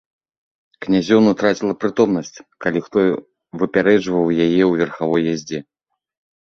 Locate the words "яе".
4.45-4.51